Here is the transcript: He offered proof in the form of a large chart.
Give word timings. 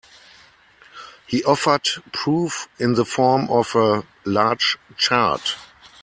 He 1.27 1.43
offered 1.43 1.87
proof 2.11 2.67
in 2.79 2.95
the 2.95 3.05
form 3.05 3.47
of 3.51 3.75
a 3.75 4.03
large 4.25 4.75
chart. 4.97 5.55